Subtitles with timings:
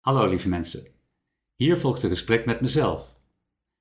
[0.00, 0.86] Hallo lieve mensen.
[1.54, 3.20] Hier volgt een gesprek met mezelf.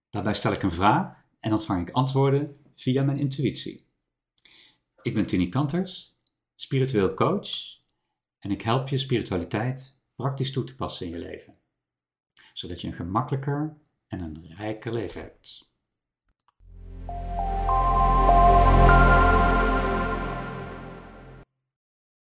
[0.09, 3.87] Daarbij stel ik een vraag en ontvang ik antwoorden via mijn intuïtie.
[5.01, 6.17] Ik ben Tini Kanters,
[6.55, 7.49] spiritueel coach
[8.39, 11.57] en ik help je spiritualiteit praktisch toe te passen in je leven,
[12.53, 13.77] zodat je een gemakkelijker
[14.07, 15.71] en een rijker leven hebt.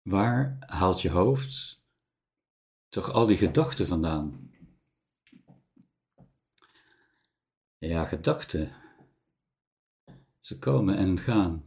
[0.02, 1.79] Waar haalt je hoofd
[2.90, 4.52] toch al die gedachten vandaan?
[7.78, 8.72] Ja, gedachten.
[10.40, 11.66] Ze komen en gaan.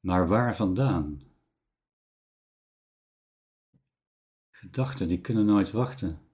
[0.00, 1.22] Maar waar vandaan?
[4.50, 6.28] Gedachten die kunnen nooit wachten.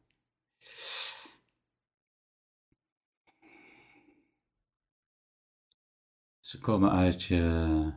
[6.41, 7.92] Ze komen uit je.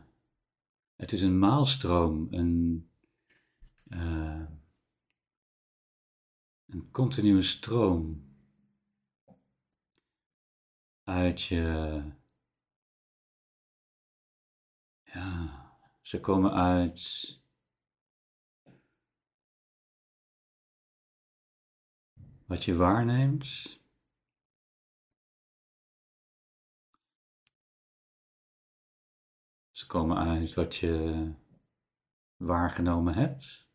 [0.94, 2.90] Het is een maalstroom, een,
[3.86, 4.46] uh,
[6.66, 8.26] een continue stroom
[11.04, 12.02] uit je.
[15.02, 17.40] Ja, ze komen uit.
[22.46, 23.80] Wat je waarneemt.
[29.70, 31.34] Ze komen uit wat je
[32.36, 33.67] waargenomen hebt.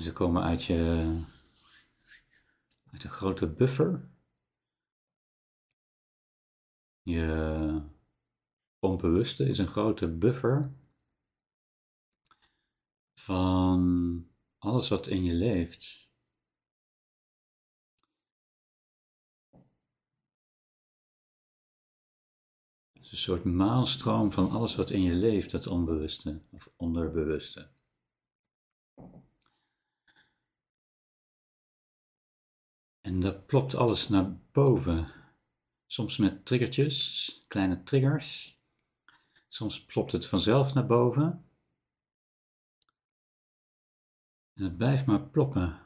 [0.00, 0.76] En ze komen uit je
[2.92, 4.10] uit een grote buffer.
[7.02, 7.82] Je
[8.78, 10.72] onbewuste is een grote buffer
[13.14, 16.10] van alles wat in je leeft.
[22.92, 27.70] een soort maalstroom van alles wat in je leeft, dat onbewuste of onderbewuste.
[33.00, 35.12] En dat plopt alles naar boven.
[35.86, 38.58] Soms met triggertjes, kleine triggers.
[39.48, 41.44] Soms plopt het vanzelf naar boven.
[44.54, 45.80] En het blijft maar ploppen.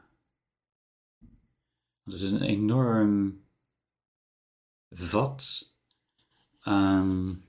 [2.05, 3.43] Het is een enorm
[4.91, 5.73] vat
[6.61, 7.41] aan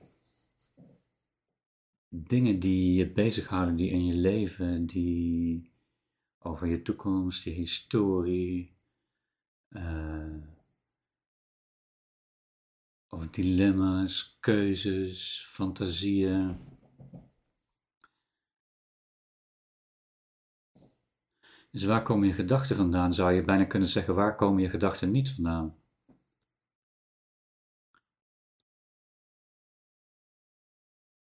[2.08, 5.70] dingen die je bezighouden, die in je leven, die
[6.38, 8.75] over je toekomst, je historie,
[9.68, 10.36] uh,
[13.08, 16.58] over dilemma's, keuzes, fantasieën.
[21.70, 23.14] Dus waar komen je gedachten vandaan?
[23.14, 25.76] Zou je bijna kunnen zeggen, waar komen je gedachten niet vandaan?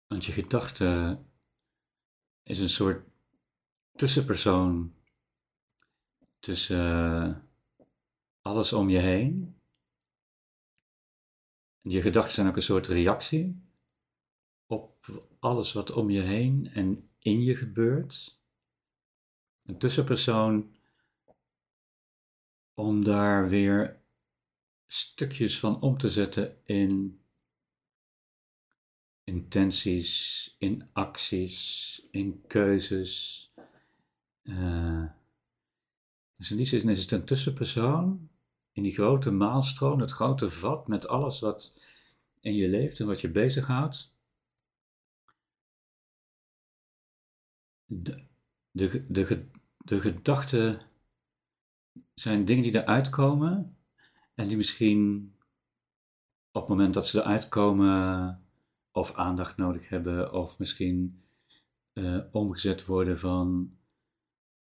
[0.07, 1.19] Want je gedachte
[2.43, 3.07] is een soort
[3.95, 4.95] tussenpersoon
[6.39, 7.52] tussen
[8.43, 9.55] alles om je heen.
[11.81, 13.61] Je gedachten zijn ook een soort reactie
[14.65, 18.39] op alles wat om je heen en in je gebeurt.
[19.63, 20.75] Een tussenpersoon
[22.73, 24.01] om daar weer
[24.87, 27.21] stukjes van om te zetten in
[29.23, 33.51] intenties, in acties, in keuzes.
[34.43, 35.05] Uh,
[36.33, 38.29] dus in die zin is het een tussenpersoon
[38.73, 41.73] in die grote maalstroom, het grote vat met alles wat
[42.39, 44.15] in je leeft en wat je bezighoudt.
[47.85, 48.25] De,
[48.71, 50.81] de, de, gedachten
[52.13, 53.77] zijn dingen die eruit komen
[54.33, 55.33] en die misschien
[56.51, 58.41] op het moment dat ze eruit komen
[58.91, 61.23] of aandacht nodig hebben of misschien
[61.93, 63.77] uh, omgezet worden van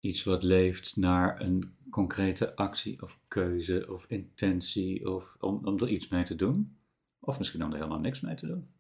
[0.03, 5.89] iets wat leeft naar een concrete actie of keuze of intentie of om, om er
[5.89, 6.79] iets mee te doen.
[7.19, 8.71] Of misschien om er helemaal niks mee te doen.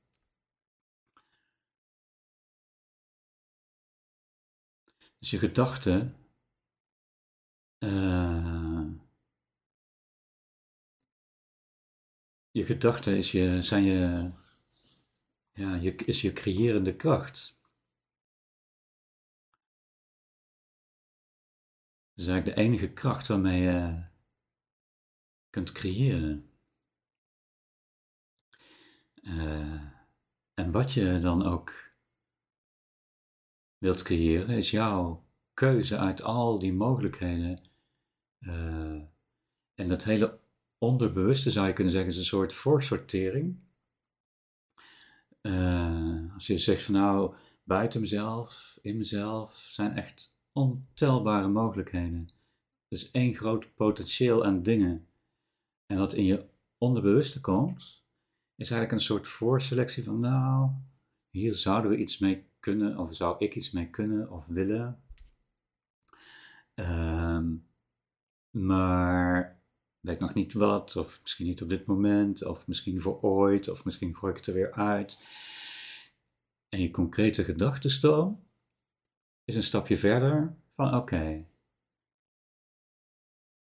[5.18, 6.16] Dus je gedachten
[7.78, 8.86] uh,
[12.50, 14.30] je gedachten is je, zijn je,
[15.52, 17.60] ja, je, is je creërende kracht.
[22.22, 24.04] Is eigenlijk de enige kracht waarmee je
[25.50, 26.50] kunt creëren.
[29.22, 29.82] Uh,
[30.54, 31.92] en wat je dan ook
[33.78, 37.70] wilt creëren, is jouw keuze uit al die mogelijkheden.
[38.40, 39.02] Uh,
[39.74, 40.40] en dat hele
[40.78, 43.60] onderbewuste, zou je kunnen zeggen, is een soort voorsortering.
[45.42, 47.34] Uh, als je zegt van nou,
[47.64, 52.30] buiten mezelf, in mezelf, zijn echt ontelbare mogelijkheden.
[52.88, 55.06] Dus één groot potentieel aan dingen.
[55.86, 58.02] En wat in je onderbewuste komt,
[58.56, 60.70] is eigenlijk een soort voorselectie van nou,
[61.30, 65.02] hier zouden we iets mee kunnen, of zou ik iets mee kunnen of willen.
[66.74, 67.66] Um,
[68.50, 69.62] maar
[70.00, 73.84] weet nog niet wat, of misschien niet op dit moment, of misschien voor ooit, of
[73.84, 75.18] misschien gooi ik het er weer uit.
[76.68, 78.44] En je concrete gedachtenstroom
[79.44, 81.46] is een stapje verder van oké.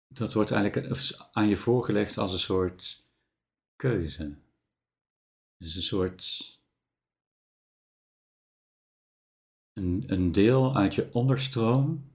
[0.09, 3.05] dat wordt eigenlijk aan je voorgelegd als een soort
[3.77, 4.37] keuze.
[5.59, 6.55] Dus een soort.
[9.73, 12.15] Een, een deel uit je onderstroom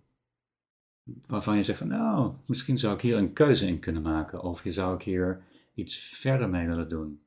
[1.27, 4.63] waarvan je zegt van nou, misschien zou ik hier een keuze in kunnen maken of
[4.63, 5.43] je zou ik hier
[5.73, 7.23] iets verder mee willen doen.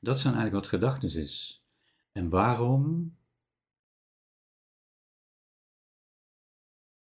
[0.00, 1.64] Dat zijn eigenlijk wat gedachten is.
[2.12, 3.14] En waarom?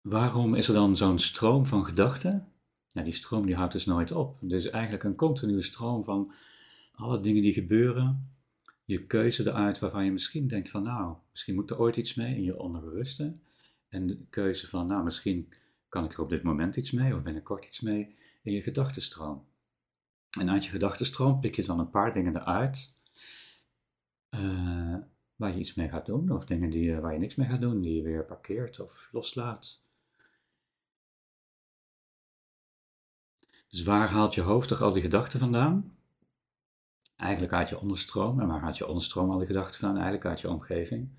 [0.10, 2.52] Waarom is er dan zo'n stroom van gedachten?
[2.88, 4.42] Ja, die stroom die houdt dus nooit op.
[4.44, 6.34] Is eigenlijk een continue stroom van
[6.94, 8.32] alle dingen die gebeuren.
[8.86, 12.36] Je keuze eruit waarvan je misschien denkt van nou, misschien moet er ooit iets mee
[12.36, 13.38] in je onderbewuste.
[13.90, 15.54] En de keuze van, nou, misschien
[15.90, 19.46] kan ik er op dit moment iets mee of binnenkort iets mee in je gedachtenstroom.
[20.40, 22.94] En uit je gedachtenstroom pik je dan een paar dingen eruit
[24.30, 24.96] uh,
[25.36, 27.82] waar je iets mee gaat doen, of dingen die, waar je niks mee gaat doen,
[27.82, 29.88] die je weer parkeert of loslaat.
[33.70, 35.98] Dus waar haalt je hoofd toch al die gedachten vandaan?
[37.16, 38.40] Eigenlijk uit je onderstroom.
[38.40, 39.98] En waar haalt je onderstroom al die gedachten vandaan?
[39.98, 41.10] Eigenlijk uit je omgeving.